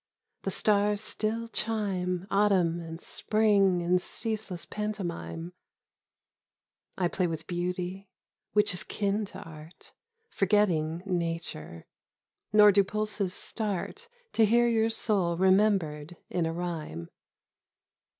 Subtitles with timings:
[0.41, 5.53] The stars still chime Autumn and Spring in ceaseless pantomime.
[6.97, 8.09] I play with Beauty,
[8.53, 9.93] which is kin to Art,
[10.27, 11.85] Forgetting Nature.
[12.51, 17.11] Nor do pulses start To hear your soul remembered in a rhyme.